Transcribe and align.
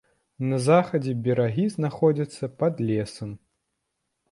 На 0.53 0.57
захадзе 0.67 1.13
берагі 1.27 1.67
знаходзяцца 1.75 2.51
пад 2.65 2.83
лесам. 2.91 3.39